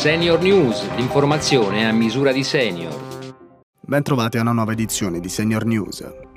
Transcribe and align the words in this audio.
Senior 0.00 0.40
News, 0.40 0.94
l'informazione 0.96 1.86
a 1.86 1.92
misura 1.92 2.32
di 2.32 2.42
senior. 2.42 3.34
Bentrovati 3.78 4.38
a 4.38 4.40
una 4.40 4.52
nuova 4.52 4.72
edizione 4.72 5.20
di 5.20 5.28
Senior 5.28 5.66
News. 5.66 6.29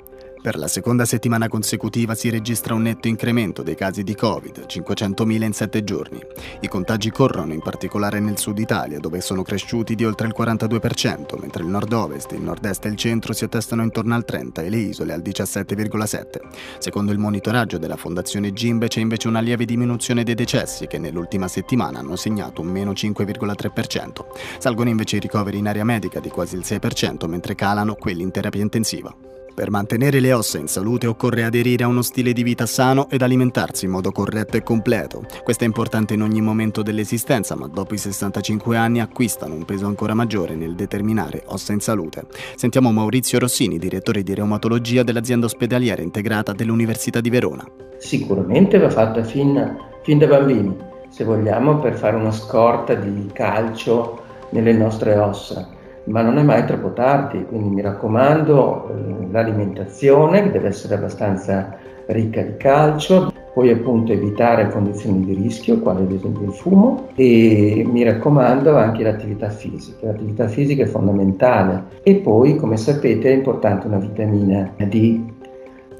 Per 0.44 0.58
la 0.58 0.68
seconda 0.68 1.06
settimana 1.06 1.48
consecutiva 1.48 2.14
si 2.14 2.28
registra 2.28 2.74
un 2.74 2.82
netto 2.82 3.08
incremento 3.08 3.62
dei 3.62 3.74
casi 3.74 4.02
di 4.02 4.14
Covid, 4.14 4.66
500.000 4.68 5.42
in 5.42 5.54
7 5.54 5.82
giorni. 5.84 6.20
I 6.60 6.68
contagi 6.68 7.10
corrono 7.10 7.54
in 7.54 7.62
particolare 7.62 8.20
nel 8.20 8.36
sud 8.36 8.58
Italia, 8.58 8.98
dove 8.98 9.22
sono 9.22 9.42
cresciuti 9.42 9.94
di 9.94 10.04
oltre 10.04 10.26
il 10.26 10.34
42%, 10.36 11.40
mentre 11.40 11.62
il 11.62 11.70
nord-ovest, 11.70 12.32
il 12.32 12.42
nord-est 12.42 12.84
e 12.84 12.88
il 12.90 12.96
centro 12.96 13.32
si 13.32 13.44
attestano 13.44 13.84
intorno 13.84 14.14
al 14.14 14.26
30% 14.28 14.62
e 14.62 14.68
le 14.68 14.76
isole 14.76 15.14
al 15.14 15.22
17,7%. 15.22 16.40
Secondo 16.76 17.12
il 17.12 17.18
monitoraggio 17.18 17.78
della 17.78 17.96
Fondazione 17.96 18.52
Gimbe 18.52 18.88
c'è 18.88 19.00
invece 19.00 19.28
una 19.28 19.40
lieve 19.40 19.64
diminuzione 19.64 20.24
dei 20.24 20.34
decessi, 20.34 20.86
che 20.86 20.98
nell'ultima 20.98 21.48
settimana 21.48 22.00
hanno 22.00 22.16
segnato 22.16 22.60
un 22.60 22.66
meno 22.66 22.92
5,3%. 22.92 24.26
Salgono 24.58 24.90
invece 24.90 25.16
i 25.16 25.20
ricoveri 25.20 25.56
in 25.56 25.68
area 25.68 25.84
medica 25.84 26.20
di 26.20 26.28
quasi 26.28 26.56
il 26.56 26.64
6%, 26.66 27.26
mentre 27.28 27.54
calano 27.54 27.94
quelli 27.94 28.20
in 28.20 28.30
terapia 28.30 28.60
intensiva. 28.60 29.23
Per 29.54 29.70
mantenere 29.70 30.18
le 30.18 30.32
ossa 30.32 30.58
in 30.58 30.66
salute 30.66 31.06
occorre 31.06 31.44
aderire 31.44 31.84
a 31.84 31.86
uno 31.86 32.02
stile 32.02 32.32
di 32.32 32.42
vita 32.42 32.66
sano 32.66 33.08
ed 33.08 33.22
alimentarsi 33.22 33.84
in 33.84 33.92
modo 33.92 34.10
corretto 34.10 34.56
e 34.56 34.64
completo. 34.64 35.24
Questo 35.44 35.62
è 35.62 35.66
importante 35.68 36.14
in 36.14 36.22
ogni 36.22 36.40
momento 36.40 36.82
dell'esistenza, 36.82 37.54
ma 37.54 37.68
dopo 37.68 37.94
i 37.94 37.98
65 37.98 38.76
anni 38.76 39.00
acquistano 39.00 39.54
un 39.54 39.64
peso 39.64 39.86
ancora 39.86 40.12
maggiore 40.12 40.56
nel 40.56 40.74
determinare 40.74 41.44
ossa 41.46 41.72
in 41.72 41.78
salute. 41.78 42.26
Sentiamo 42.56 42.90
Maurizio 42.90 43.38
Rossini, 43.38 43.78
direttore 43.78 44.24
di 44.24 44.34
reumatologia 44.34 45.04
dell'azienda 45.04 45.46
ospedaliera 45.46 46.02
integrata 46.02 46.52
dell'Università 46.52 47.20
di 47.20 47.30
Verona. 47.30 47.64
Sicuramente 47.98 48.78
va 48.78 48.90
fatta 48.90 49.22
fin, 49.22 49.78
fin 50.02 50.18
da 50.18 50.26
bambini, 50.26 50.76
se 51.10 51.22
vogliamo, 51.22 51.78
per 51.78 51.94
fare 51.94 52.16
una 52.16 52.32
scorta 52.32 52.94
di 52.94 53.30
calcio 53.32 54.20
nelle 54.50 54.72
nostre 54.72 55.16
ossa 55.16 55.82
ma 56.04 56.22
non 56.22 56.38
è 56.38 56.42
mai 56.42 56.64
troppo 56.64 56.92
tardi, 56.92 57.44
quindi 57.46 57.68
mi 57.74 57.80
raccomando 57.80 58.88
eh, 58.88 59.26
l'alimentazione 59.30 60.42
che 60.42 60.50
deve 60.50 60.68
essere 60.68 60.94
abbastanza 60.94 61.76
ricca 62.06 62.42
di 62.42 62.56
calcio, 62.56 63.32
poi 63.54 63.70
appunto 63.70 64.12
evitare 64.12 64.68
condizioni 64.68 65.24
di 65.24 65.34
rischio, 65.34 65.78
quali 65.78 66.02
ad 66.02 66.10
esempio 66.10 66.46
il 66.46 66.52
fumo 66.52 67.08
e 67.14 67.86
mi 67.88 68.02
raccomando 68.02 68.76
anche 68.76 69.04
l'attività 69.04 69.48
fisica, 69.48 70.06
l'attività 70.06 70.48
fisica 70.48 70.82
è 70.82 70.86
fondamentale. 70.86 71.84
E 72.02 72.16
poi 72.16 72.56
come 72.56 72.76
sapete 72.76 73.30
è 73.30 73.34
importante 73.34 73.86
una 73.86 73.98
vitamina 73.98 74.72
D 74.76 75.32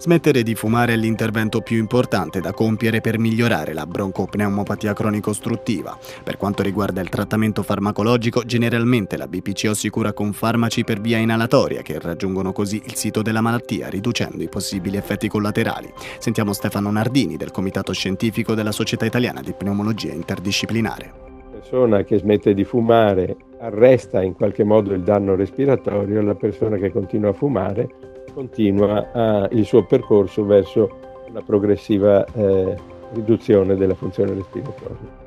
Smettere 0.04 0.42
di 0.42 0.54
fumare 0.54 0.92
è 0.92 0.96
l'intervento 0.96 1.62
più 1.62 1.78
importante 1.78 2.40
da 2.40 2.52
compiere 2.52 3.00
per 3.00 3.18
migliorare 3.18 3.72
la 3.72 3.86
broncopneumopatia 3.86 4.92
cronico-ostruttiva. 4.92 5.96
Per 6.22 6.36
quanto 6.36 6.62
riguarda 6.62 7.00
il 7.00 7.08
trattamento 7.08 7.62
farmacologico, 7.62 8.44
generalmente 8.44 9.16
la 9.16 9.26
BPCO 9.26 9.72
si 9.72 9.88
cura 9.88 10.12
con 10.12 10.34
farmaci 10.34 10.84
per 10.84 11.00
via 11.00 11.16
inalatoria 11.16 11.80
che 11.80 11.98
raggiungono 11.98 12.52
così 12.52 12.82
il 12.84 12.96
sito 12.96 13.22
della 13.22 13.40
malattia, 13.40 13.88
riducendo 13.88 14.42
i 14.42 14.50
possibili 14.50 14.98
effetti 14.98 15.26
collaterali. 15.26 15.90
Sentiamo 16.18 16.52
Stefano 16.52 16.90
Nardini 16.90 17.38
del 17.38 17.50
Comitato 17.50 17.94
Scientifico 17.94 18.52
della 18.52 18.72
Società 18.72 19.06
Italiana 19.06 19.40
di 19.40 19.54
Pneumologia 19.54 20.12
Interdisciplinare 20.12 21.12
La 21.50 21.60
persona 21.60 22.02
che 22.02 22.18
smette 22.18 22.52
di 22.52 22.64
fumare 22.64 23.36
arresta 23.58 24.22
in 24.22 24.34
qualche 24.34 24.64
modo 24.64 24.92
il 24.92 25.00
danno 25.00 25.34
respiratorio, 25.34 26.20
la 26.20 26.34
persona 26.34 26.76
che 26.76 26.92
continua 26.92 27.30
a 27.30 27.32
fumare 27.32 28.12
continua 28.34 29.10
a, 29.12 29.48
il 29.52 29.64
suo 29.64 29.84
percorso 29.84 30.44
verso 30.44 30.90
una 31.28 31.40
progressiva 31.40 32.24
eh, 32.26 32.76
riduzione 33.14 33.76
della 33.76 33.94
funzione 33.94 34.34
respiratoria. 34.34 35.22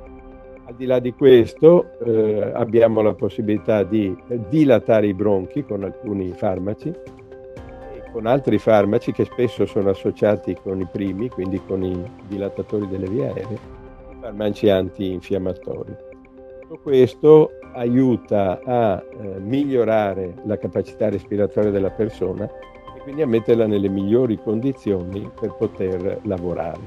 Al 0.66 0.76
di 0.76 0.86
là 0.86 1.00
di 1.00 1.14
questo 1.14 1.98
eh, 2.04 2.52
abbiamo 2.54 3.02
la 3.02 3.14
possibilità 3.14 3.84
di 3.84 4.16
dilatare 4.50 5.08
i 5.08 5.14
bronchi 5.14 5.64
con 5.64 5.84
alcuni 5.84 6.34
farmaci 6.34 6.90
e 6.90 8.12
con 8.12 8.26
altri 8.26 8.58
farmaci 8.58 9.14
che 9.14 9.24
spesso 9.24 9.66
sono 9.66 9.90
associati 9.90 10.58
con 10.62 10.82
i 10.82 10.88
primi, 10.92 11.30
quindi 11.30 11.62
con 11.66 11.84
i 11.84 12.04
dilatatori 12.28 12.88
delle 12.90 13.08
vie 13.08 13.28
aeree, 13.28 13.60
farmaci 14.20 14.70
antinfiammatori. 14.70 15.96
Tutto 16.62 16.80
questo 16.84 17.52
aiuta 17.74 18.60
a 18.66 19.02
eh, 19.02 19.40
migliorare 19.40 20.34
la 20.44 20.58
capacità 20.58 21.08
respiratoria 21.08 21.72
della 21.72 21.92
persona 21.92 22.50
quindi 23.08 23.24
a 23.24 23.28
metterla 23.28 23.68
nelle 23.68 23.88
migliori 23.88 24.38
condizioni 24.38 25.32
per 25.40 25.56
poter 25.58 26.20
lavorare, 26.24 26.80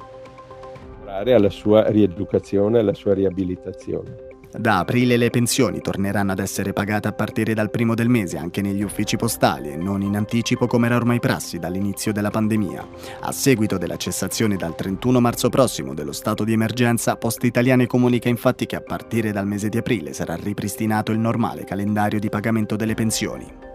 lavorare 0.98 1.32
alla 1.32 1.48
sua 1.48 1.88
rieducazione, 1.88 2.80
alla 2.80 2.92
sua 2.92 3.14
riabilitazione. 3.14 4.28
Da 4.52 4.80
aprile 4.80 5.16
le 5.16 5.30
pensioni 5.30 5.80
torneranno 5.80 6.32
ad 6.32 6.40
essere 6.40 6.74
pagate 6.74 7.08
a 7.08 7.12
partire 7.12 7.54
dal 7.54 7.70
primo 7.70 7.94
del 7.94 8.10
mese 8.10 8.36
anche 8.36 8.60
negli 8.60 8.82
uffici 8.82 9.16
postali 9.16 9.70
e 9.70 9.76
non 9.76 10.02
in 10.02 10.14
anticipo 10.14 10.66
come 10.66 10.88
era 10.88 10.96
ormai 10.96 11.20
prassi 11.20 11.58
dall'inizio 11.58 12.12
della 12.12 12.30
pandemia. 12.30 12.86
A 13.20 13.32
seguito 13.32 13.78
della 13.78 13.96
cessazione 13.96 14.56
dal 14.56 14.74
31 14.74 15.20
marzo 15.20 15.48
prossimo 15.48 15.94
dello 15.94 16.12
stato 16.12 16.44
di 16.44 16.52
emergenza, 16.52 17.16
Poste 17.16 17.46
Italiane 17.46 17.86
comunica 17.86 18.28
infatti 18.28 18.66
che 18.66 18.76
a 18.76 18.82
partire 18.82 19.32
dal 19.32 19.46
mese 19.46 19.70
di 19.70 19.78
aprile 19.78 20.12
sarà 20.12 20.36
ripristinato 20.36 21.12
il 21.12 21.18
normale 21.18 21.64
calendario 21.64 22.20
di 22.20 22.28
pagamento 22.28 22.76
delle 22.76 22.92
pensioni. 22.92 23.68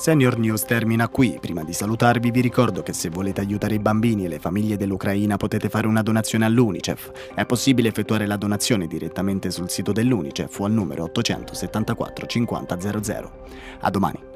Senior 0.00 0.38
News 0.38 0.62
termina 0.62 1.10
qui. 1.10 1.36
Prima 1.38 1.62
di 1.62 1.74
salutarvi 1.74 2.30
vi 2.30 2.40
ricordo 2.40 2.82
che 2.82 2.94
se 2.94 3.10
volete 3.10 3.42
aiutare 3.42 3.74
i 3.74 3.78
bambini 3.78 4.24
e 4.24 4.28
le 4.28 4.38
famiglie 4.38 4.78
dell'Ucraina 4.78 5.36
potete 5.36 5.68
fare 5.68 5.86
una 5.86 6.00
donazione 6.00 6.46
all'UNICEF. 6.46 7.34
È 7.34 7.44
possibile 7.44 7.88
effettuare 7.88 8.24
la 8.24 8.38
donazione 8.38 8.86
direttamente 8.86 9.50
sul 9.50 9.68
sito 9.68 9.92
dell'UNICEF 9.92 10.58
o 10.58 10.64
al 10.64 10.72
numero 10.72 11.04
874 11.04 12.26
50 12.26 12.80
00. 12.80 13.32
A 13.80 13.90
domani. 13.90 14.29